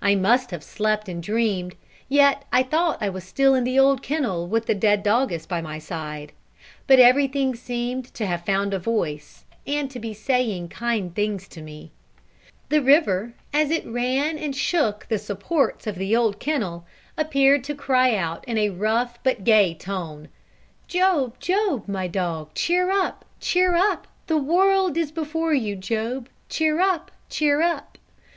[0.00, 1.74] I must have slept and dreamed
[2.08, 5.60] yet I thought I was still in the old kennel with the dead doggess by
[5.60, 6.30] my side.
[6.86, 11.62] But everything seemed to have found a voice, and to be saying kind things to
[11.62, 11.90] me.
[12.68, 16.86] The river, as it ran and shook the supports of the old kennel,
[17.18, 20.28] appeared to cry out in a rough but gay tone:
[20.86, 26.78] "Job, Job, my dog, cheer up, cheer up; the world is before you, Job, cheer
[26.80, 27.98] up, cheer up."